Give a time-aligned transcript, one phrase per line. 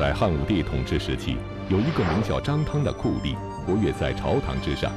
[0.00, 1.36] 在汉武帝统治时期，
[1.68, 3.36] 有一个名叫张汤的酷吏
[3.66, 4.90] 活跃在朝堂之上，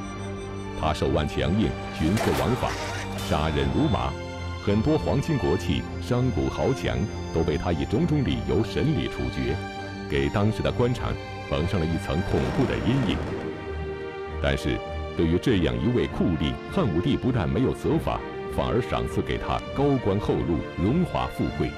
[0.80, 1.68] 他手腕强硬，
[2.00, 2.70] 徇私枉法，
[3.18, 4.10] 杀人如麻，
[4.64, 6.96] 很多皇亲国戚、商贾豪强
[7.34, 9.54] 都被他以种种理由审理处决，
[10.08, 11.12] 给当时的官场
[11.50, 13.18] 蒙上了一层恐怖的阴影。
[14.42, 14.78] 但是，
[15.18, 18.18] 对于这样一位酷吏，汉武帝不但没有责罚，
[18.56, 21.68] 反而赏赐给他高官厚禄、荣华富贵。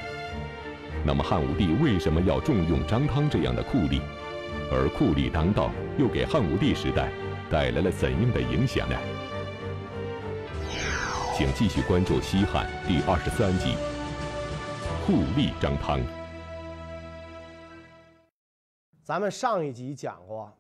[1.06, 4.00] 那么，汉武帝为什么要重用张汤这样的酷吏？
[4.72, 7.12] 而酷吏当道又给汉武帝时代
[7.48, 8.96] 带来了怎样的影响呢？
[11.32, 13.76] 请继续关注《西汉》第二十三集
[15.06, 16.00] 《酷吏张汤》。
[19.04, 20.52] 咱们上一集讲过。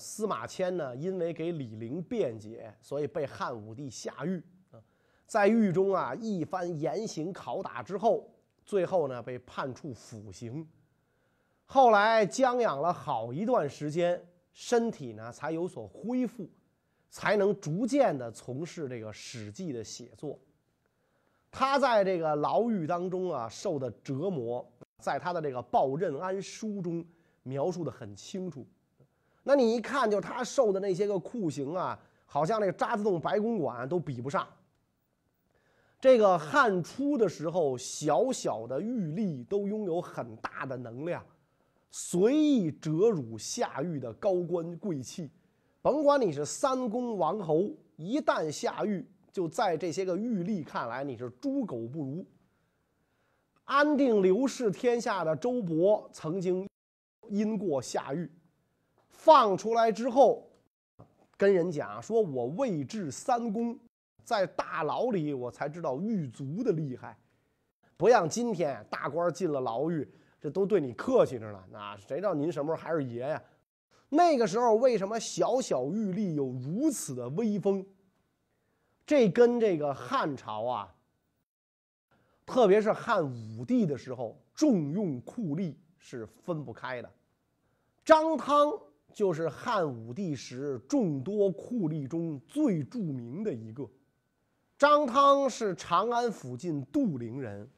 [0.00, 4.44] 司马迁呢，因为给李陵辩解，所以被汉武帝下狱。
[5.26, 8.28] 在狱中啊，一番严刑拷打之后，
[8.68, 10.68] 最后呢被判处腐刑。
[11.64, 16.46] 后来将养了好一段时间，身体呢才有所恢复，
[17.08, 20.38] 才能逐渐的从事这个《史记》的写作。
[21.50, 27.02] 他在这个牢狱当中啊受的折磨，在他的这个《报任安书》中
[27.44, 28.66] 描述的很清楚。
[29.42, 34.46] 那你一看，就他受的那些个酷刑啊，好像那个渣滓洞白公馆都比不上。
[36.00, 41.24] 这个汉初的时候，小小的玉吏都拥有很大的能量，
[41.90, 45.28] 随意折辱下狱的高官贵戚，
[45.82, 52.24] 甭管你是三公王侯，一旦下狱，就在这些个玉吏看来，你是猪狗不如。
[53.64, 56.68] 安定刘氏天下的周勃曾经
[57.28, 58.30] 因过下狱。
[59.08, 60.48] 放出来之后，
[61.36, 63.76] 跟人讲说：“我未至三公，
[64.28, 67.18] 在大牢里，我才知道狱卒的厉害。
[67.96, 70.06] 不像今天大官进了牢狱，
[70.38, 71.64] 这都对你客气着呢。
[71.70, 73.42] 那谁知道您什么时候还是爷呀？
[74.10, 77.86] 那个时候为什么小小狱吏有如此的威风？
[79.06, 80.94] 这跟这个汉朝啊，
[82.44, 87.10] 特别是汉武帝的时候重用酷吏是分不开的。
[88.04, 88.78] 张汤。
[89.10, 93.88] 就是汉武帝时众多酷吏中最著名的一个，
[94.78, 97.68] 张汤是长安附近杜陵人，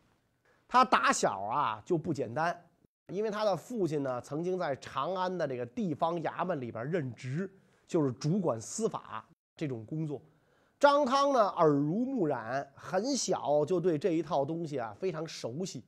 [0.68, 2.54] 他打小啊就不简单，
[3.08, 7.50] 因为他的父亲呢曾经在长安的这个地方衙门里边任职，
[7.86, 10.20] 就是主管司法这种工作。
[10.78, 15.82] 张汤呢耳濡目染，很小就对这一套东西啊非常熟悉。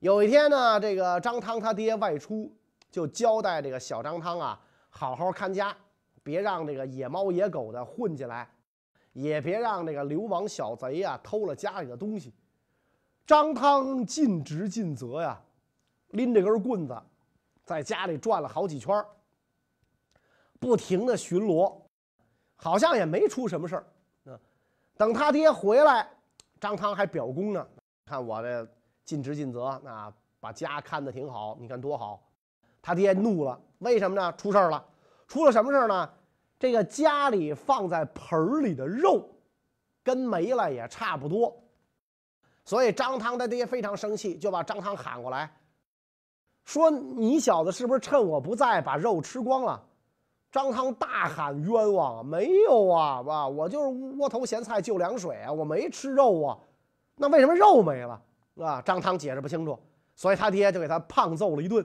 [0.00, 2.52] 有一天呢，这个张汤他爹外出。
[2.90, 5.76] 就交代这个小张汤啊，好好看家，
[6.22, 8.48] 别让这个野猫野狗的混进来，
[9.14, 12.34] 也别让这个流氓小贼啊偷了家里的东西。
[13.26, 15.40] 张汤尽职尽责呀，
[16.08, 17.02] 拎着根棍子，
[17.64, 19.02] 在家里转了好几圈
[20.60, 21.74] 不停的巡逻，
[22.56, 23.86] 好像也没出什么事儿。
[24.96, 26.08] 等他爹回来，
[26.60, 27.66] 张汤还表功呢，
[28.04, 28.68] 看我这
[29.04, 32.22] 尽职尽责，那把家看得挺好，你看多好。
[32.82, 34.32] 他爹怒了，为什么呢？
[34.36, 34.84] 出事儿了，
[35.26, 36.10] 出了什么事儿呢？
[36.58, 39.28] 这个家里放在盆里的肉，
[40.02, 41.54] 跟没了也差不多。
[42.64, 45.50] 所以张汤他爹非常生气，就把张汤喊过来，
[46.64, 49.82] 说：“你小子是不是趁我不在把肉吃光了？”
[50.50, 52.24] 张汤大喊：“冤枉！
[52.24, 53.46] 没有啊，吧？
[53.46, 56.58] 我就是窝头咸菜就凉水啊，我没吃肉啊。
[57.16, 58.22] 那为什么肉没了？
[58.60, 59.78] 啊？”张汤解释不清楚，
[60.14, 61.84] 所以他爹就给他胖揍了一顿。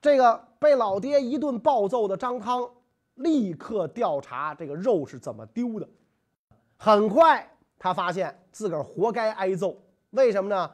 [0.00, 2.68] 这个被老爹一顿暴揍的张汤，
[3.14, 5.88] 立刻调查这个肉是怎么丢的。
[6.76, 9.76] 很快，他发现自个儿活该挨揍。
[10.10, 10.70] 为什么呢？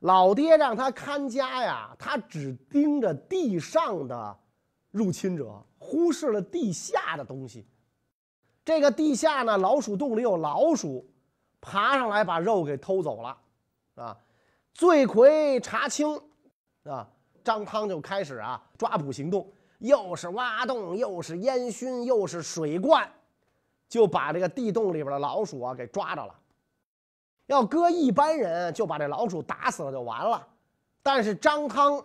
[0.00, 4.38] 老爹让他看家呀，他只盯着地上的
[4.90, 7.66] 入侵者，忽视了地下的东西。
[8.64, 11.08] 这个地下呢，老鼠洞里有老鼠，
[11.60, 13.38] 爬上来把肉给偷走了。
[13.94, 14.16] 啊，
[14.74, 16.20] 罪魁查清，
[16.84, 17.08] 啊。
[17.44, 19.52] 张汤就开始啊抓捕行动，
[19.82, 23.08] 又是挖洞，又是烟熏，又是水灌，
[23.88, 26.34] 就把这个地洞里边的老鼠啊给抓着了。
[27.46, 30.46] 要搁一般人就把这老鼠打死了就完了，
[31.02, 32.02] 但是张汤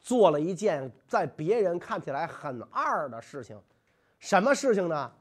[0.00, 3.60] 做了一件在别人看起来很二的事情，
[4.18, 5.12] 什么事情呢？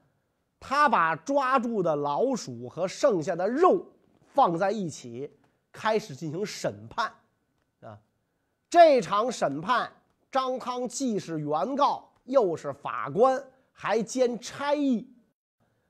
[0.57, 3.85] 他把抓住的老鼠和剩下的肉
[4.33, 5.29] 放在一起，
[5.71, 7.13] 开始进行审判
[7.81, 7.99] 啊。
[8.69, 9.91] 这场审判，
[10.31, 13.41] 张汤既是原告，又是法官，
[13.71, 15.07] 还兼差役。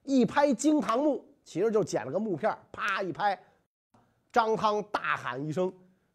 [0.03, 3.37] 一拍惊堂木，其实就捡了个木片，啪一拍，
[4.31, 5.71] 张汤大喊一声，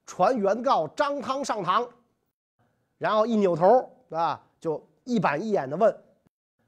[0.07, 1.87] 传原告张汤上堂。
[2.99, 5.95] 然后一扭头啊，就一板一眼的问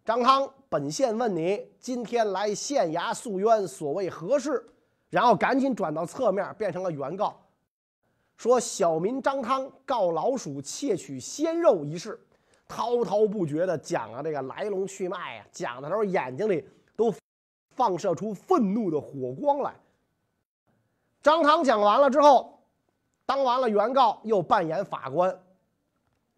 [0.05, 4.64] 张汤：“本县问你，今天来县衙诉冤，所谓何事？”
[5.08, 7.41] 然后赶紧转到侧面，变成了原告，
[8.36, 12.20] 说小民张汤告老鼠窃取鲜肉一事，
[12.68, 17.12] 滔滔不绝的讲了这个来龙去脉呀，讲的时候眼睛里都
[17.74, 19.74] 放射出愤怒的火光来。
[21.22, 22.60] 张汤讲完了之后，
[23.24, 25.36] 当完了原告，又扮演法官，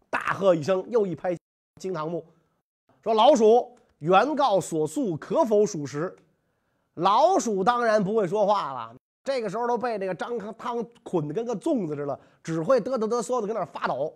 [0.08, 1.36] 大喝一声，又一拍
[1.80, 2.24] 惊堂木，
[3.02, 6.16] 说老鼠原告所诉可否属实？
[6.94, 14.15] 老鼠当然不会说话了，这个时候都被这个张汤捆得跟个粽子似的，只会嘚嘚嘚嗦的跟那发抖。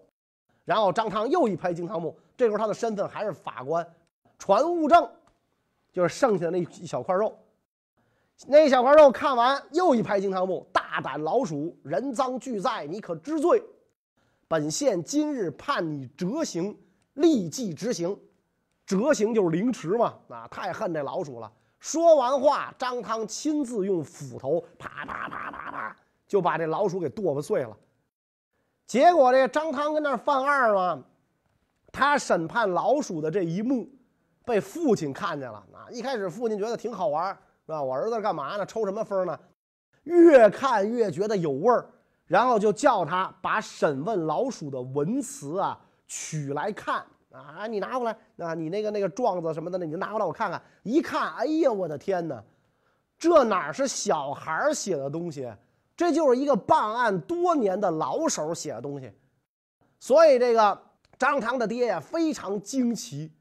[0.65, 3.87] 然后张汤又一拍惊堂木，这时候他的身份还是法官，
[4.39, 5.11] 传物证，
[5.93, 7.37] 就是剩下的那一小块肉。
[8.47, 13.63] 那一小块肉看完又一拍惊堂木，大胆老鼠，人赃俱在，你可知罪？
[14.49, 16.77] 本县今日判你折刑，
[17.15, 18.19] 立即执行。
[18.85, 21.51] 折刑就是凌迟嘛，啊，太恨这老鼠了。
[21.82, 25.96] 说完话，张汤亲自用斧头啪啪啪啪啪
[26.29, 27.76] 就把这老鼠给剁巴碎了。
[28.87, 31.02] 结果这张汤跟那犯二嘛，
[31.90, 33.90] 他审判老鼠的这一幕
[34.44, 35.90] 被父亲看见了啊！
[35.90, 37.37] 一开始父亲觉得挺好玩，
[37.67, 37.82] 是吧？
[37.82, 38.64] 我儿子干嘛呢？
[38.64, 39.37] 抽什么风呢？
[40.05, 41.90] 越看越觉得有味儿，
[42.26, 47.05] 然后就叫他把审问老鼠的文词啊取来看。
[47.32, 48.55] 啊，你拿过来啊！
[48.55, 50.62] 你那个那个状子什么的，你就拿过来我看看。
[50.82, 52.43] 一看，哎呀，我的天哪，
[53.19, 55.50] 这哪是小孩写的东西？
[55.96, 59.11] 这就是一个办案多年的老手写的东西。
[59.99, 60.79] 所以这个
[61.19, 63.32] 张汤的爹呀非常惊奇，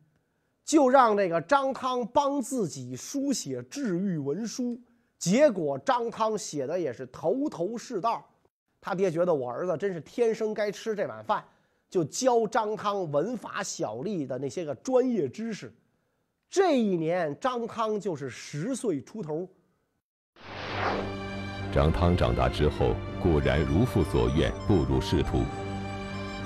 [0.64, 4.80] 就让这个张汤帮自己书写治愈文书。
[5.18, 8.24] 结果张汤写的也是头头是道，
[8.80, 11.44] 他爹觉得我儿子真是天生该吃这碗饭。
[11.92, 15.72] 就教张汤文法小吏的那些个专业知识。
[16.50, 19.48] 这一年，张汤就是十岁出头。
[21.74, 25.44] 张汤长大之后，果然如父所愿，步入仕途。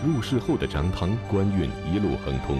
[0.03, 2.57] 入仕后的张汤官运一路亨通，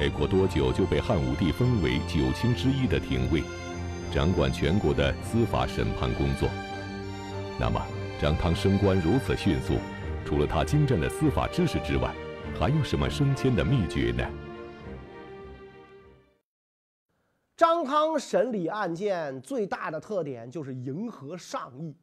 [0.00, 3.42] 没过多久就被汉武帝封为九卿之一的廷尉，
[4.10, 6.48] 掌管全国的司法审判工作。
[7.60, 7.78] 那么，
[8.18, 9.74] 张汤升官如此迅速？
[10.24, 12.14] 除了他精湛的司法知识之外，
[12.58, 14.24] 还有什么升迁的秘诀呢？
[17.56, 21.96] 张汤审理案件最大的特点就是迎合上意，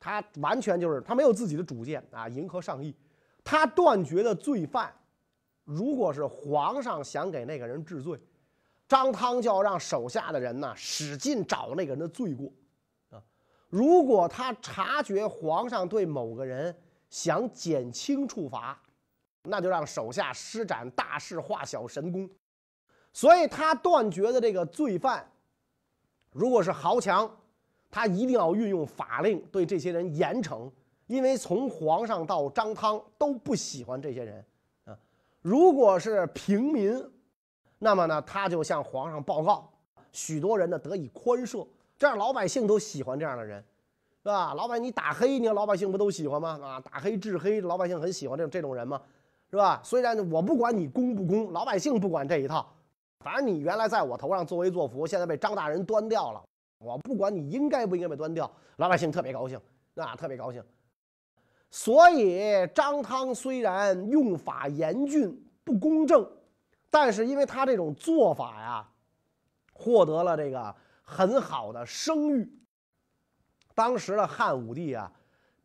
[0.00, 2.94] 他完全就是他没有自己的主见啊，迎合上意。
[3.44, 4.92] 他断绝的罪犯，
[5.64, 8.20] 如果是皇上想给那个人治罪，
[8.88, 12.52] 张汤就要让手下的人呢使劲找那个人的罪过
[13.10, 13.22] 啊。
[13.68, 16.76] 如果他察觉皇上对某个人，
[17.10, 18.80] 想减轻处罚，
[19.42, 22.28] 那就让手下施展大事化小神功。
[23.12, 25.26] 所以他断绝的这个罪犯，
[26.32, 27.30] 如果是豪强，
[27.90, 30.70] 他一定要运用法令对这些人严惩，
[31.06, 34.44] 因为从皇上到张汤都不喜欢这些人
[34.84, 34.96] 啊。
[35.40, 37.02] 如果是平民，
[37.78, 39.72] 那么呢，他就向皇上报告，
[40.12, 43.64] 许多人呢得以宽赦，这样老百姓都喜欢这样的人。
[44.20, 44.52] 是吧？
[44.52, 46.58] 老百你打黑，你看老百姓不都喜欢吗？
[46.60, 49.00] 啊，打黑治黑，老百姓很喜欢这这种人吗？
[49.50, 49.80] 是吧？
[49.82, 52.70] 虽然我不管你公不公，老百姓不管这一套，
[53.20, 56.44] 反正你原来在我头上作威作福，现在被张大人端掉了，
[56.78, 59.58] 我不管你应该不应该被端掉，老百姓特别高兴，
[59.94, 60.62] 啊，特别高兴。
[61.70, 66.30] 所以张汤虽然用法严峻不公正，
[66.90, 68.88] 但是因为他这种做法呀，
[69.72, 72.50] 获得了这个很好的声誉。
[73.74, 75.12] 当时的汉武帝啊，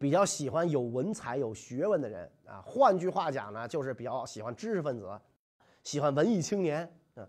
[0.04, 2.62] 比较喜欢有文采、有学问的人啊。
[2.66, 5.10] 换句话讲呢，就是比较喜欢知识分子，
[5.82, 6.94] 喜欢文艺青年。
[7.16, 7.26] 嗯，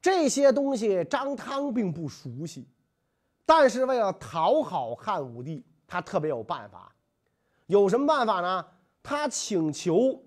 [0.00, 2.66] 这些东西张汤并不熟悉，
[3.44, 6.90] 但是为了讨好汉武帝，他特别有办法。
[7.66, 8.66] 有什么办法呢？
[9.02, 10.18] 他请求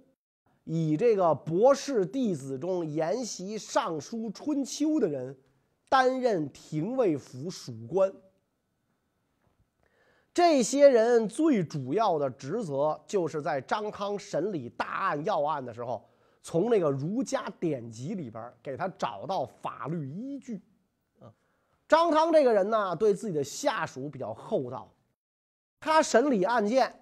[0.66, 5.36] 以这个博士弟子中研习《尚书春秋》的人
[5.90, 8.14] 担任廷尉府属官。
[10.34, 16.08] 这些人最主要的职责，就是在张汤审理大案要案的时候，
[16.42, 20.62] 从那个儒家典籍里边给他找到法律依据。
[21.20, 21.28] 啊，
[21.88, 24.90] 张汤这个人呢，对自己的下属比较厚道，
[25.80, 26.94] 他审理案件，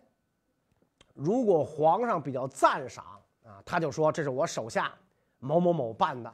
[1.14, 3.04] 如果皇上比较赞赏
[3.44, 4.94] 啊，他就说这是我手下
[5.40, 6.32] 某某某办的；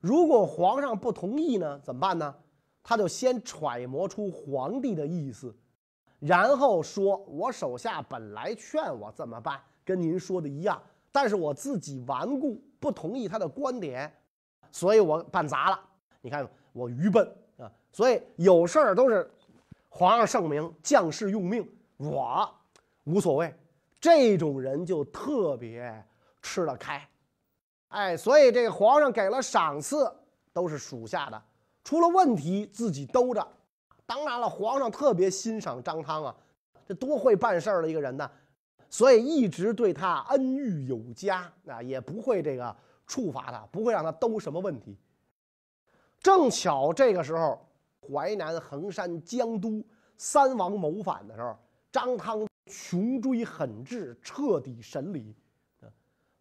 [0.00, 2.34] 如果皇上不同意呢，怎么办呢？
[2.82, 5.56] 他就先揣摩出皇帝的意思。
[6.24, 14.12] 然后说：“我手下本来劝我这么办，跟您说的一样，但是我自己顽固不同意他的观点，
[14.70, 15.80] 所以我办砸了。
[16.20, 19.28] 你看我愚笨啊，所以有事儿都是
[19.88, 22.48] 皇上圣明，将士用命，我
[23.02, 23.52] 无所谓。
[24.00, 26.04] 这种人就特别
[26.40, 27.04] 吃得开，
[27.88, 30.08] 哎，所以这个皇上给了赏赐，
[30.52, 31.42] 都是属下的，
[31.82, 33.44] 出了问题自己兜着。
[34.12, 36.36] 当然了，皇上特别欣赏张汤啊，
[36.86, 38.30] 这多会办事儿的一个人呢，
[38.90, 42.76] 所以一直对他恩遇有加啊，也不会这个
[43.06, 44.98] 处罚他，不会让他兜什么问题。
[46.20, 47.58] 正巧这个时候，
[48.06, 49.82] 淮南、衡山、江都
[50.18, 51.56] 三王谋反的时候，
[51.90, 52.46] 张汤。
[52.66, 55.34] 穷追狠治，彻底审理。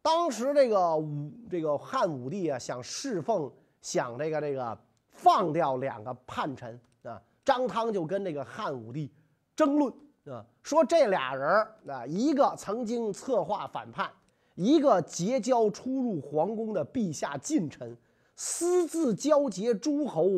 [0.01, 3.51] 当时这个武这个汉武帝啊，想侍奉，
[3.82, 4.78] 想这个这个
[5.10, 7.20] 放掉两个叛臣啊。
[7.51, 9.12] 张汤就跟这个汉武帝
[9.58, 9.93] 争论
[10.24, 11.46] 啊，说这俩人
[11.86, 14.10] 啊，一个曾经策划反叛，
[14.55, 17.98] 一个结交出入皇宫的陛下近臣，
[18.38, 20.29] 私自交结诸侯，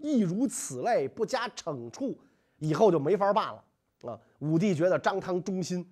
[0.00, 2.16] 亦如此类，不加惩处，
[2.60, 3.64] 以后就没法办了。
[4.08, 5.84] 啊，武帝觉得张汤忠心，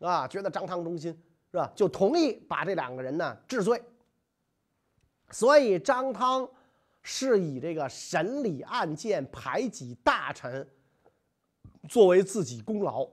[0.00, 1.16] 啊，觉得张汤忠心，
[1.52, 1.70] 是吧？
[1.76, 3.80] 就同意把这两个人呢治罪。
[5.30, 6.48] 所以张汤
[7.08, 10.66] 是以这个审理案件、排挤大臣
[11.88, 13.06] 作为自己功劳，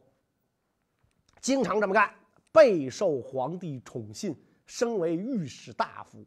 [1.40, 2.12] 经常这么干，
[2.52, 4.36] 备受皇帝宠信，
[4.66, 6.26] 升为御史大夫。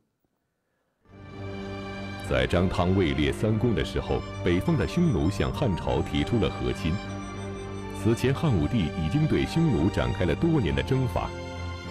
[2.31, 6.95] 在张汤位列三公的时候，北方的匈奴向汉朝提出了和亲。
[8.01, 11.29] 此前，汉武帝已经对匈奴展开了多年的征伐，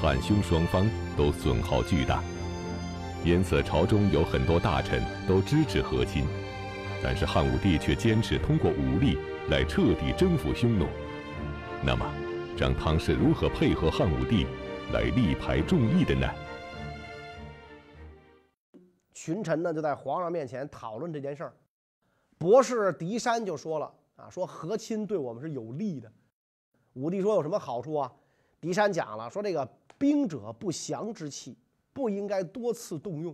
[0.01, 2.23] 汉匈双方都损耗巨大，
[3.25, 6.27] 因此朝中有很多大臣都支持和亲，
[7.01, 9.17] 但是汉武帝却坚持通过武力
[9.49, 10.85] 来彻底征服匈奴。
[11.83, 12.05] 那么，
[12.55, 14.45] 张汤是如何配合汉武帝
[14.93, 16.29] 来力排众议的呢？
[19.11, 21.53] 群臣呢就在皇上面前讨论这件事儿，
[22.37, 23.91] 博士狄山就说了。
[24.17, 26.09] 啊，说和亲对我们是有利的。
[26.93, 28.13] 武帝说有什么好处啊？
[28.61, 29.67] 狄山讲了，说这个
[29.97, 31.57] 兵者不祥之器，
[31.95, 33.33] 不应该多次动用。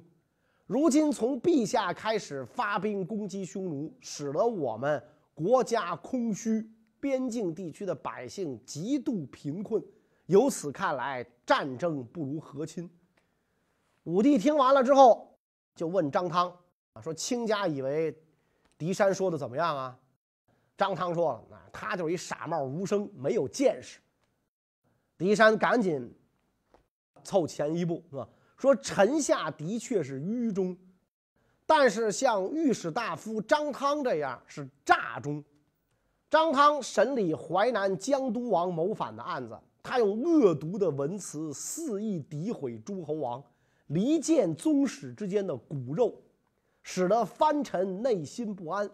[0.67, 5.03] 如今从陛下开始发兵攻击匈奴，使得我们
[5.33, 9.83] 国家空虚，边境地区的百姓极度贫困。
[10.27, 12.87] 由此看来，战争不如和亲。
[14.03, 15.35] 武帝听完了之后，
[15.73, 16.55] 就问张汤
[16.93, 18.15] 啊，说卿家以为
[18.77, 19.99] 狄山说的怎么样啊？
[20.77, 23.99] 张汤说了：“啊，他就是一傻帽儒生，没有见识。”
[25.17, 26.13] 狄山赶紧
[27.23, 28.29] 凑前一步，是吧？
[28.61, 30.77] 说：“臣下的确是愚忠，
[31.65, 35.43] 但是像御史大夫张汤这样是诈忠。”
[36.29, 43.43] 张汤审理淮南江都王谋反的案子，他用恶毒的文辞肆意诋毁诸侯王，
[43.87, 46.13] 离间宗室之间的骨肉，
[46.83, 48.87] 使得藩臣内心不安。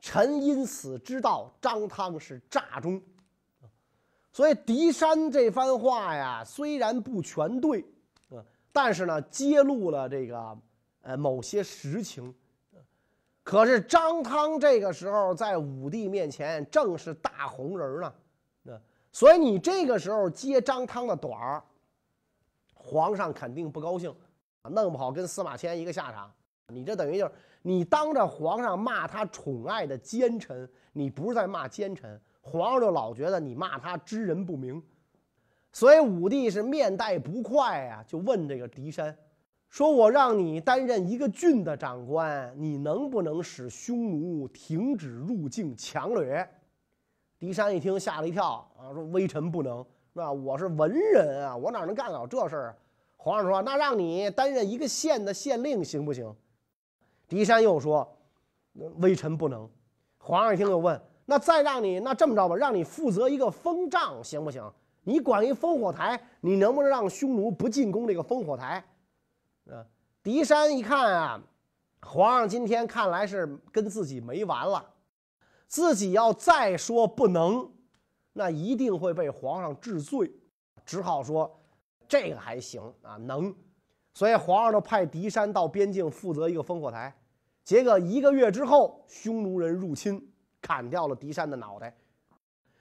[0.00, 3.00] 臣因此知道张汤是诈忠，
[4.32, 7.82] 所以狄山这番话呀，虽然不全对，
[8.74, 10.58] 但是呢，揭露了这个
[11.02, 12.34] 呃某些实情。
[13.44, 18.14] 可是张汤这个时候在武帝面前正是大红人呢，
[18.64, 18.80] 那
[19.12, 21.62] 所以你这个时候揭张汤的短儿，
[22.74, 24.12] 皇上肯定不高兴，
[24.64, 26.32] 弄不好跟司马迁一个下场。
[26.68, 27.32] 你这等于就是。
[27.66, 34.82] 你当着皇上骂他宠爱的奸臣，你不是在骂奸臣，皇上就老觉得你骂他知人不明，
[35.74, 39.14] 所以武帝是面带不快啊，就问这个狄山，
[39.68, 46.48] 说我让你担任一个郡的长官，你能不能使匈奴停止入境强掠？
[47.40, 50.30] 狄山一听吓了一跳啊，说微臣不能，是吧？
[50.32, 52.76] 我是文人啊，我哪能干了这事儿？
[53.16, 56.32] 皇上说，那让你担任一个县的县令行不行？
[57.26, 58.16] 狄山又说
[59.02, 59.68] ：“微臣不能。”
[60.18, 64.62] 皇上一听又问：“那再让你那这么着吧，让你负责一个封帐行不行？
[65.04, 68.84] 你管一烽火台，你能不能让匈奴不进攻这个烽火台？”
[69.70, 69.86] 啊！
[70.22, 71.42] 狄山一看啊，
[72.00, 74.84] 皇上今天看来是跟自己没完了，
[75.66, 77.70] 自己要再说不能，
[78.32, 80.32] 那一定会被皇上治罪，
[80.84, 81.60] 只好说
[82.08, 83.54] ：“这个还行啊，能。”
[84.14, 87.14] 所以皇上就派狄山到边境负责一个烽火台，
[87.64, 90.30] 结果一个月之后，匈奴人入侵，
[90.60, 91.96] 砍掉了狄山的脑袋。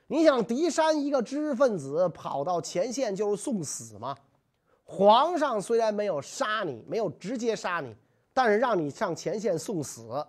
[0.07, 4.15] 你想，狄山一个知识分子跑到前线就是送死吗？
[4.83, 7.95] 皇上虽然没有杀你，没有直接杀你，
[8.33, 10.23] 但是让你上前线送死，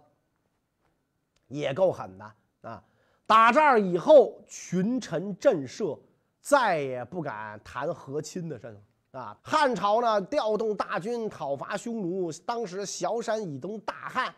[1.49, 2.83] 也够狠的啊！
[3.27, 5.99] 打这儿以后，群臣震慑，
[6.41, 14.35] 再也不敢谈和亲的事了啊，汉朝呢调动大军讨伐匈奴，当时崤山以东大旱，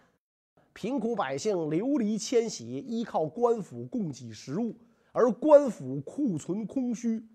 [0.72, 4.74] 贫苦百姓流离迁徙，依靠官府供给食物，
[5.16, 7.26] 而官府库存空虚，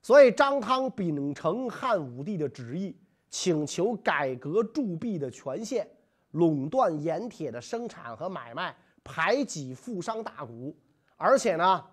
[0.00, 2.96] 所以张汤秉承汉武帝的旨意，
[3.28, 5.84] 请求改革铸币的权限，
[6.30, 8.72] 垄断盐铁的生产和买卖，
[9.02, 10.72] 排挤富商大贾，
[11.16, 11.84] 而且呢，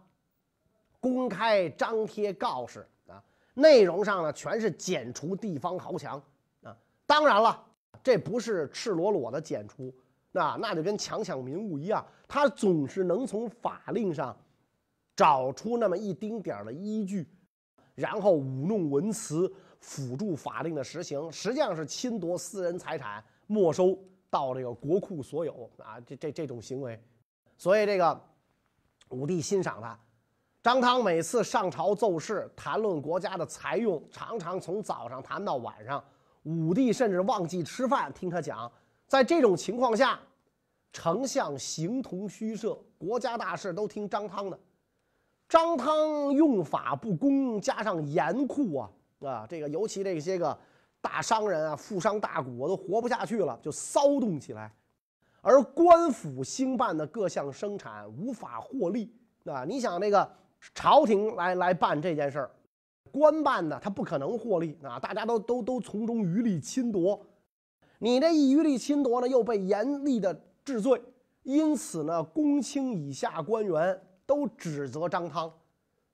[1.00, 3.18] 公开张贴告示啊。
[3.56, 6.22] 内容上呢，全是剪除地方豪强
[6.62, 6.78] 啊！
[7.08, 7.66] 当然了，
[8.04, 9.92] 这不是赤裸裸的剪除，
[10.32, 14.38] 那那就跟强抢民物一样，他总是能从法令上
[15.16, 17.28] 找出那么一丁点儿的依据，
[17.96, 23.98] 然后舞弄文辞，辅助法令的实行，实际上是侵夺私人财产，没收
[24.30, 26.00] 到这个国库所有啊！
[26.02, 27.02] 这这这种行为，
[27.58, 28.22] 所以这个
[29.10, 29.98] 武帝欣赏他。
[30.62, 36.04] 张汤每次上朝奏事，谈论国家的财用，常常从早上谈到晚上。
[36.44, 38.70] 武帝甚至忘记吃饭听他讲。
[39.08, 40.20] 在这种情况下，
[40.92, 44.60] 丞相形同虚设，国家大事都听张汤的。
[45.48, 50.58] 张汤用法不公，加上严酷啊啊，这个尤其这些个
[51.02, 54.72] 大商人啊、富商大贾都活不下去了，就骚动起来。
[55.42, 59.14] 而官府兴办的各项生产无法获利
[59.46, 59.64] 啊！
[59.64, 60.30] 你想那个。
[60.74, 62.50] 朝廷来来办这件事儿，
[63.12, 64.98] 官办的他不可能获利啊！
[65.00, 67.24] 大家都都都从中渔利侵夺，
[68.00, 71.00] 你这一渔利侵夺呢，又被严厉的治罪，
[71.44, 75.52] 因此呢，公卿以下官员都指责张汤，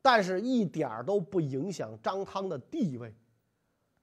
[0.01, 3.13] 但是一点儿都不影响张汤的地位。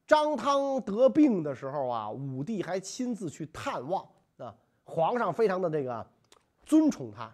[0.06, 4.02] 张汤得病的时候啊，武帝还亲自去探望
[4.38, 6.06] 啊，皇上非常的这个
[6.64, 7.30] 尊崇他。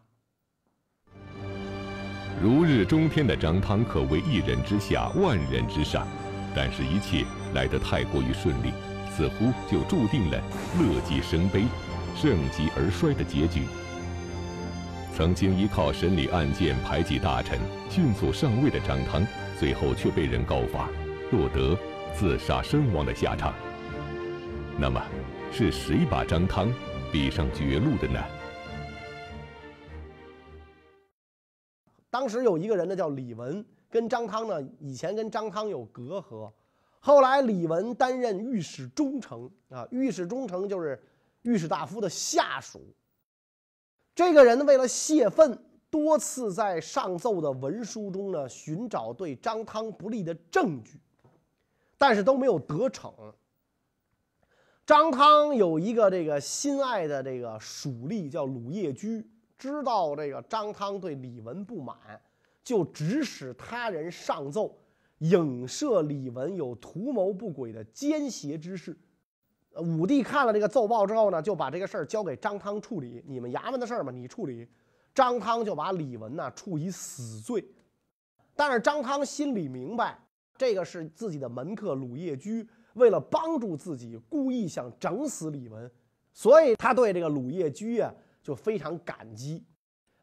[2.42, 6.06] 如日中天的张汤可谓一人之下，万人之上，
[6.54, 8.72] 但是，一切来得太过于顺利，
[9.10, 10.38] 似乎就注定了
[10.78, 11.64] 乐极生悲、
[12.16, 13.66] 盛极而衰的结局。
[15.16, 17.56] 曾经依靠审理案件、排挤大臣、
[17.88, 19.24] 迅速上位的张汤，
[19.60, 20.90] 最后却被人告发，
[21.30, 21.78] 落得
[22.12, 23.54] 自杀身亡的下场。
[24.76, 25.00] 那么，
[25.52, 26.68] 是谁把张汤
[27.12, 28.20] 逼上绝路的呢？
[32.10, 36.50] 当时有一个人呢，叫李文，跟张汤呢以前跟张汤有隔阂，
[36.98, 41.00] 后来李文担任御史中丞啊，御史中丞就是
[41.42, 42.92] 御史大夫的下属。
[44.14, 45.58] 这个人为了泄愤，
[45.90, 51.00] 多次在上奏的文书中呢寻找对张汤不利的证据，
[51.98, 53.12] 但是都没有得逞。
[54.86, 59.26] 张汤有一个这个心爱的这个属吏叫鲁业居。
[59.56, 61.96] 知道这个张汤对李文不满，
[62.62, 64.76] 就指使他人上奏，
[65.18, 68.94] 影射李文有图谋不轨的奸邪之事。
[69.80, 73.22] 武帝看了这个奏报之后呢，就把这个事儿交给张汤处理。
[73.26, 74.68] 你们衙门的事儿嘛，你处理。
[75.14, 77.64] 张汤就把李文呢处以死罪。
[78.54, 80.18] 但是张汤心里明白，
[80.56, 85.90] 这个是自己的门客鲁业居为了帮助自己，故意想整死李文，
[86.32, 88.12] 所以他对这个鲁业居啊。
[88.44, 89.64] 就非常感激。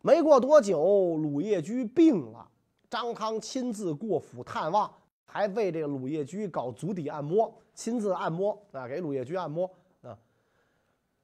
[0.03, 2.47] 没过多久，鲁业居病了，
[2.87, 4.93] 张汤亲自过府探望，
[5.25, 9.65] 还为这个鲁业居搞足底按摩，亲自按摩啊，给鲁业居按摩
[10.03, 10.15] 啊。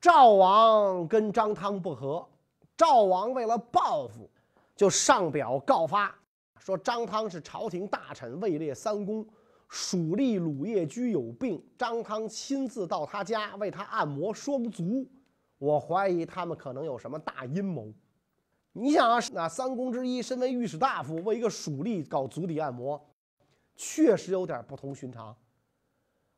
[0.01, 2.27] 赵王跟张汤不和，
[2.75, 4.27] 赵王为了报复，
[4.75, 6.15] 就上表告发，
[6.57, 9.23] 说张汤是朝廷大臣，位列三公，
[9.69, 15.07] 属吏鲁业居有病，张汤亲自到他家为他按摩双足。
[15.59, 17.93] 我怀疑他们可能有什么大阴谋。
[18.71, 22.99] 你想啊，那三公之一身为御史大夫，为一个属吏搞足底按摩，
[23.75, 25.35] 确实有点不同寻常。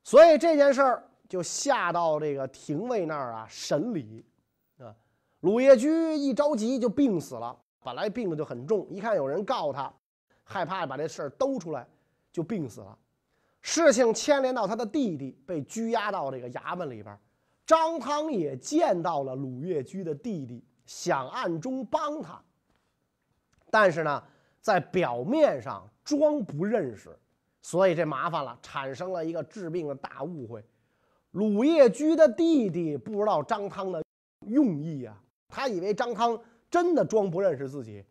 [0.03, 4.25] 所以这件事儿就下到这个廷尉那儿啊审理。
[4.77, 4.95] 啊，
[5.41, 7.57] 鲁业居一着急就病死了。
[7.81, 9.91] 本来病的就很重，一看有人告他，
[10.43, 11.87] 害怕把这事儿兜出来，
[12.31, 12.97] 就病死了。
[13.61, 17.17] 事情牵连到他的弟弟，被拘押到这个衙门里边。
[17.65, 22.41] 张汤也见到了鲁月居的弟弟，想暗中帮他，
[23.69, 24.23] 但是呢，
[24.59, 27.17] 在表面上装不认识，
[27.61, 30.63] 所以这麻烦了，产生了一个致命的大误会。
[31.31, 34.03] 鲁业居的弟弟不知道张汤的
[34.47, 35.15] 用意啊，
[35.47, 36.39] 他以为张汤
[36.71, 38.03] 真的装不认识自己，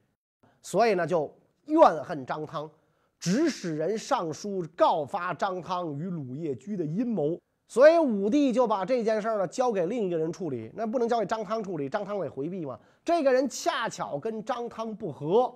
[0.63, 1.33] 所以呢就
[1.67, 2.71] 怨恨张汤，
[3.19, 7.39] 指使人上书告发张汤与鲁业居的阴谋。
[7.71, 12.79] 所以武帝就把这件事呢交给另一个人处理，那不能交给张汤处理，张汤得回避嘛。
[13.05, 15.55] 这个人恰巧跟张汤不和，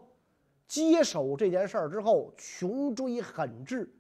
[0.67, 3.93] 接手这件事儿之后穷追狠治，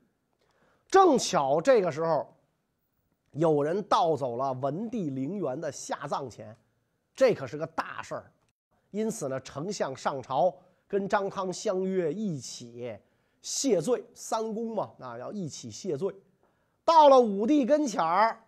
[0.88, 2.34] 正巧这个时候，
[3.32, 6.56] 有人盗走了文帝陵园的下葬钱，
[7.14, 8.32] 这可是个大事儿。
[8.90, 10.54] 因此呢，丞相上朝
[10.86, 12.94] 跟张汤相约一起
[13.40, 16.14] 谢罪，三公嘛，啊，要一起谢罪。
[16.84, 18.38] 到了武帝跟前儿，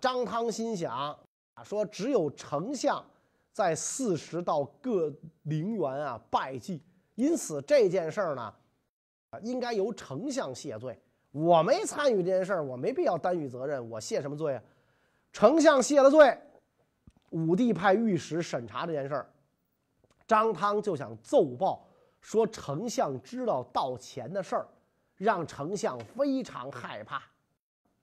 [0.00, 1.18] 张汤心想，
[1.64, 3.04] 说只有丞相
[3.52, 6.80] 在四时到各陵园啊拜祭，
[7.18, 8.54] 因此这件事儿呢，
[9.42, 10.96] 应该由丞相谢罪。
[11.32, 14.62] 我没参与这件事儿，我没必要担与责任，我谢什么罪啊？
[15.32, 16.38] 丞相谢了罪，
[17.30, 19.28] 武帝派御史审查这件事儿，
[20.28, 21.84] 张汤就想奏报
[22.20, 24.68] 说丞相知道盗钱的事儿，
[25.16, 27.20] 让丞相非常害怕。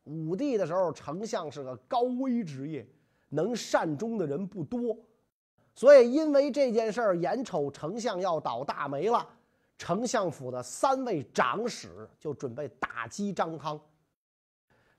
[0.04, 2.86] 武帝的时候，丞相是个高危职业，
[3.30, 4.97] 能善终的人不多，
[5.76, 9.28] 所以因为这件事儿，眼瞅丞相要倒大霉了。
[9.78, 13.78] 丞相府的三位长史就准备打击张汤，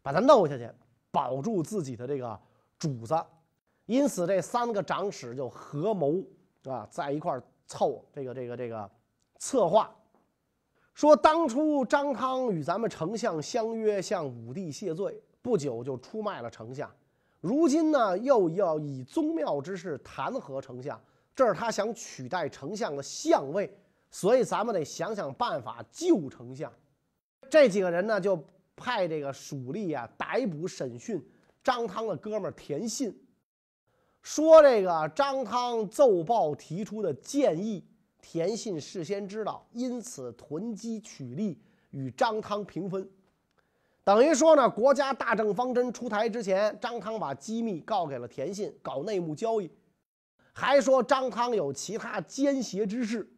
[0.02, 0.70] 把他弄下去，
[1.10, 2.38] 保住自己的这个
[2.78, 3.16] 主子。
[3.86, 6.22] 因此，这三个长史就合谋
[6.64, 8.90] 啊，在一块儿凑这个这个这个
[9.38, 9.90] 策划，
[10.92, 16.94] 说当初张汤与咱们丞相相约向武帝谢罪，不久就出卖了丞相，
[17.46, 21.00] 如今呢又要以宗庙之事弹劾丞相，
[21.32, 23.72] 这是他想取代丞相的相位。
[24.10, 26.72] 所以咱们得想想办法救丞相。
[27.50, 28.42] 这几个人呢，就
[28.74, 31.22] 派这个蜀吏啊逮捕审讯
[31.62, 33.14] 张汤的哥们田信，
[34.22, 37.84] 说这个张汤奏报提出的建议，
[38.22, 43.08] 田信事先知道，因此囤积取利与张汤平分。
[44.06, 49.68] 等于说呢，国家大政方针出台之前，张汤把机密告给了田信，搞内幕交易，
[50.52, 53.28] 还说张汤有其他奸邪之事。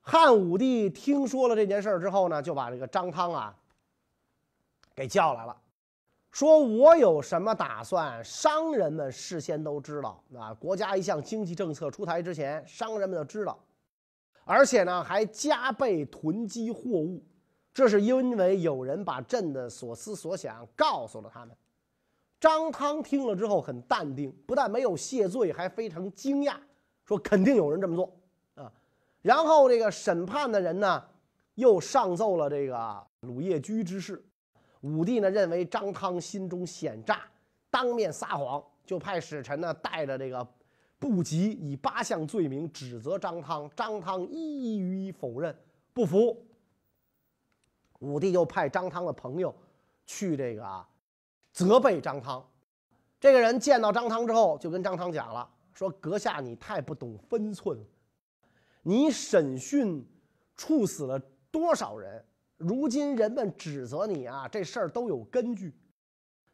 [0.00, 3.56] 汉武帝听说了这件事儿之后呢，就把这个张汤啊
[4.96, 5.56] 给叫来了，
[6.32, 10.52] 说我有什么打算，商人们事先都知道啊。
[10.54, 13.56] 国家一项经济政策出台之前，商人们就知道，
[14.44, 17.24] 而且呢还加倍囤积货物，
[17.76, 21.54] 这是因为有人把朕的所思所想告诉了他们。
[22.40, 26.56] 张汤听了之后很淡定，不但没有谢罪，还非常惊讶，
[27.04, 28.10] 说肯定有人这么做
[28.54, 28.72] 啊。
[29.20, 31.04] 然后这个审判的人呢，
[31.56, 34.24] 又上奏了这个鲁夜居之事。
[34.80, 37.20] 武帝呢认为张汤心中险诈，
[37.68, 40.46] 当面撒谎，就派使臣呢带着这个
[40.98, 43.68] 部级，以八项罪名指责张汤。
[43.76, 45.54] 张汤一一予以否认，
[45.92, 46.42] 不服。
[48.00, 49.54] 武帝又派张汤的朋友
[50.04, 50.88] 去这个啊
[51.52, 52.46] 责备张汤。
[53.18, 57.84] 这个人见到张汤之后，就跟张汤讲了，说：“阁下你太不懂分寸了。”
[58.82, 60.06] 你审讯
[60.54, 61.18] 处死了
[61.50, 62.24] 多少人？
[62.58, 65.74] 如今人们指责你啊，这事儿都有根据。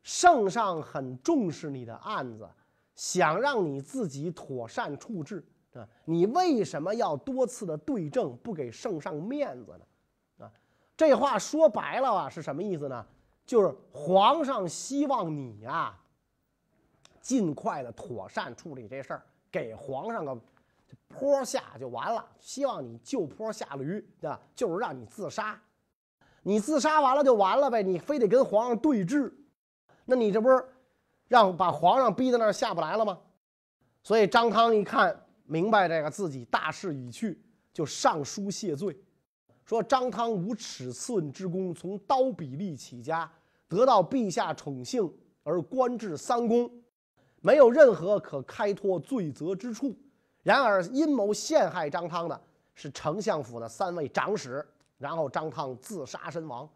[0.03, 2.49] 圣上很重视你的案子，
[2.95, 5.87] 想让你自己妥善处置啊。
[6.05, 9.85] 你为什么要多次的对证，不给圣上面子呢？
[11.05, 13.05] 这话说白了啊，是什么意思呢？
[13.45, 15.93] 就是皇上希望你呀，
[17.21, 20.39] 尽快的妥善处理这事儿，给皇上个。
[21.09, 24.41] 坡下就完了，希望你就坡下驴，对吧？
[24.55, 25.61] 就是让你自杀，
[26.43, 29.31] 你自杀完了就完了呗，你非得跟皇上对峙，
[30.07, 30.65] 那你这不是
[31.29, 33.19] 让把皇上逼到那儿下不来了吗？
[34.03, 38.99] 所以张汤一看明白这个自己大势已去，就上书谢罪，
[39.73, 43.27] 说张汤无尺寸之功，从刀比例起家，
[43.67, 45.11] 得到陛下宠幸
[45.43, 46.71] 而官至三公，
[47.41, 49.97] 没有任何可开脱罪责之处。
[50.43, 52.39] 然而，阴谋陷害张汤的
[52.75, 54.63] 是丞相府的三位长史，
[54.99, 56.69] 然后张汤自杀身亡。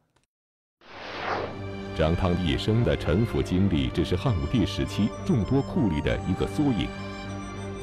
[1.94, 6.88] 张汤一生的沉浮经历，只是汉武帝时期众多酷吏的一个缩影。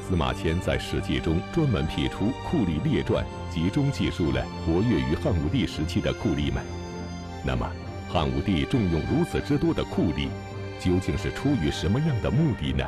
[0.06, 6.62] 司马迁在《史记》中专门辟出《酷吏列传》，集中记述了活跃于汉武帝时期的酷吏们。
[7.42, 7.66] 那么，
[8.10, 10.28] 汉武帝重用如此之多的酷吏，
[10.78, 12.86] 究竟是出于什么样的目的呢？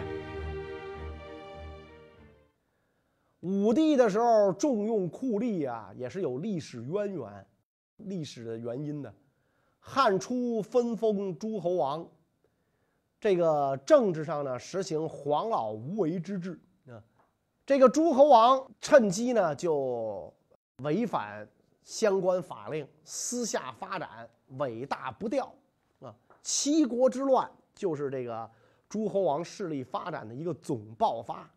[3.40, 7.46] 武帝的时候重用酷吏啊，也是有历史渊源、
[7.96, 9.10] 历史的原因的。
[9.80, 12.06] 汉初分封诸侯王，
[13.18, 16.60] 这个政治上呢实行黄老无为之治。
[17.66, 20.32] 这个诸侯王趁机呢就
[20.84, 21.46] 违反
[21.82, 24.08] 相关法令，私下发展，
[24.58, 25.52] 尾大不掉
[25.98, 26.14] 啊。
[26.42, 28.48] 七国之乱就是这个
[28.88, 31.50] 诸侯王势力发展的一个总爆发。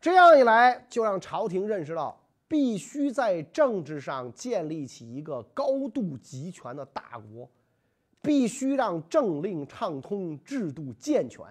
[0.00, 7.46] 这样一来，就让朝廷认识到，必须在政治上建立起一个高度集权的大国，
[8.22, 11.44] 必须让政令畅通，制度健全。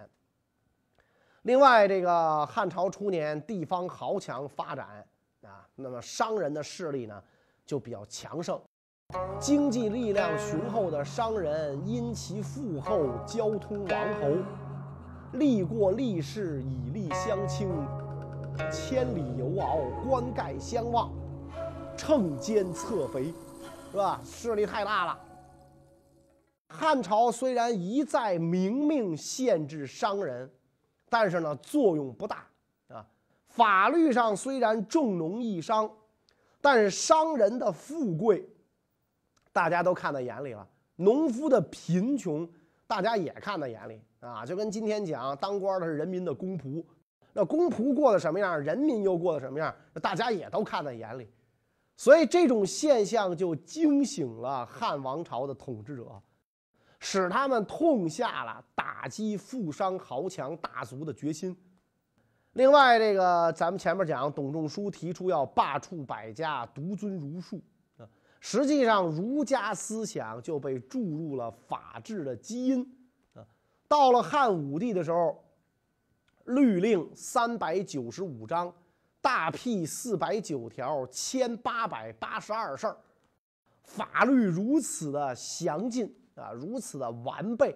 [1.45, 5.05] 另外，这个汉朝初年，地方豪强发展
[5.43, 7.21] 啊，那么商人的势力呢
[7.67, 8.59] 就比较强盛，
[9.39, 14.37] 经济力量雄厚的商人因其富厚，交通王侯，
[15.33, 17.69] 历过历世，以利相倾，
[18.71, 21.11] 千里游敖，冠盖相望，
[21.95, 23.31] 乘奸侧肥，
[23.91, 24.19] 是吧？
[24.23, 25.19] 势力太大了。
[26.69, 30.49] 汉朝虽然一再明命限制商人。
[31.09, 32.45] 但是呢，作用不大
[32.89, 33.05] 啊。
[33.47, 35.89] 法律上虽然重农抑商，
[36.61, 38.47] 但是商人的富贵，
[39.53, 42.47] 大家都看在眼里了；农夫的贫穷，
[42.87, 44.45] 大家也看在眼里啊。
[44.45, 46.83] 就跟今天讲，当官的是人民的公仆，
[47.33, 51.29] 那公仆过得什么样，人民又过得什么样，大家也都看在眼里。
[51.97, 56.21] 所以这种现象就惊醒了汉王朝的统治者。
[57.07, 61.55] 使他们痛下了打击富商豪强大族的决心。
[62.53, 67.61] 另外，这个咱们前面讲，董仲舒提出要罢黜百家，独尊儒术
[67.99, 72.81] 啊，实际上儒家思想就被注入了法治的基因
[73.35, 73.45] 啊。
[73.87, 75.45] 到了汉武帝的时候，
[76.45, 78.73] 律令三百九十五章，
[79.21, 82.97] 大辟四百九条，千八百八十二事儿，
[83.83, 86.11] 法律如此的详尽。
[86.35, 87.75] 啊，如此的完备，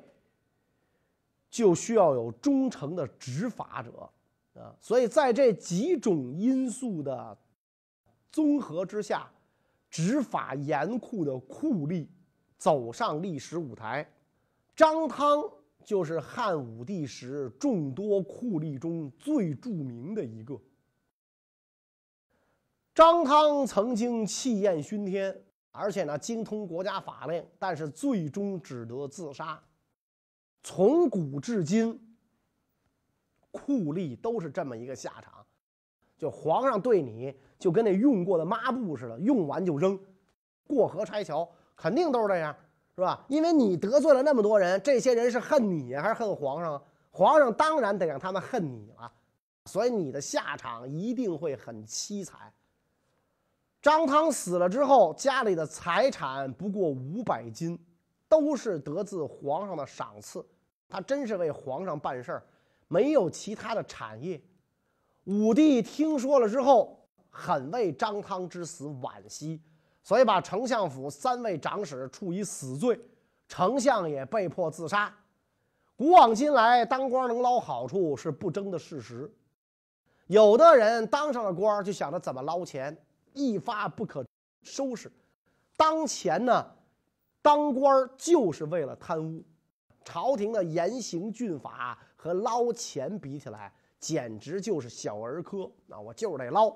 [1.50, 4.10] 就需要有忠诚的执法者
[4.54, 4.76] 啊。
[4.80, 7.38] 所以在这几种因素的
[8.32, 9.32] 综合之下，
[9.90, 12.06] 执法严酷的酷吏
[12.58, 14.08] 走上历史舞台。
[14.76, 15.44] 张汤
[15.84, 20.60] 就是汉武帝时众多酷吏中最著名的一个。
[22.94, 25.42] 张汤曾经气焰熏天。
[25.72, 29.62] 而且呢，精通国家法令，但是最终只得自杀。
[30.62, 32.00] 从古至今，
[33.52, 35.46] 酷吏都是这么一个下场，
[36.18, 39.98] 就皇上对你就跟那用过的抹布似的，用完就扔，
[40.68, 42.56] 过河拆桥，肯定都是这样，
[42.96, 43.26] 是吧？
[43.30, 46.82] 因为你得罪了那么多人，这些人是恨你还是恨皇上？
[47.12, 49.12] 皇上当然得让他们恨你了，
[49.66, 52.54] 所以你的下场一定会很凄惨。
[53.82, 57.80] 张汤死了之后，家里的财产不过五百斤，
[58.28, 60.46] 都是得自皇上的赏赐。
[60.90, 62.44] 他真是为皇上办事儿，
[62.88, 64.42] 没有其他的产业。
[65.26, 69.62] 武帝听说了之后，很为张汤之死惋惜，
[70.04, 73.00] 所以把丞相府三位长史处以死罪，
[73.48, 75.14] 丞相也被迫自杀。
[75.96, 79.32] 古往今来，当官能捞好处是不争的事实。
[80.28, 82.98] 有的人当上了官，就想着怎么捞钱。
[83.34, 84.26] 一发不可
[84.64, 85.12] 收拾。
[85.78, 86.66] 当前呢，
[87.42, 89.44] 当官就是为了贪污，
[90.04, 95.70] 朝廷的严刑峻法和捞钱比起来，简直就是小儿科。
[95.88, 96.76] 那我就是得捞。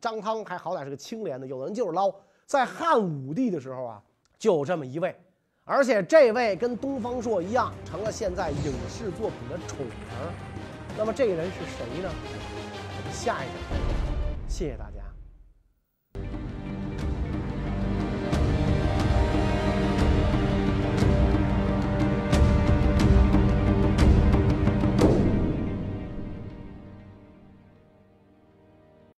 [0.00, 2.14] 张汤还好歹是个清廉的，有的人就是捞。
[2.46, 4.02] 在汉武帝的时候啊，
[4.38, 5.16] 就有这么一位，
[5.64, 10.32] 而且这位跟东方朔一样，成了现在影视作品的宠儿。
[10.98, 12.10] 那么这个人是谁呢？
[13.12, 14.99] 下一个，谢谢大家。